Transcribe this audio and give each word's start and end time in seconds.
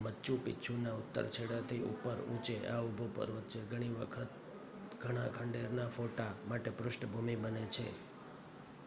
મચુ 0.01 0.33
પીછુંના 0.37 0.93
ઉત્તર 0.93 1.25
છેડાથી 1.29 1.81
ઉપર 1.83 2.17
ઊંચે 2.23 2.55
આ 2.67 2.81
ઊભો 2.81 3.05
પર્વત 3.15 3.47
છે 3.47 3.59
ઘણીવખત 3.69 4.31
ઘણા 5.01 5.29
ખંડેરના 5.29 5.89
ફોટા 5.89 6.31
માટે 6.47 6.71
પૃષ્ઠભૂમિ 6.71 7.35
બને 7.35 7.63
છે 7.67 7.85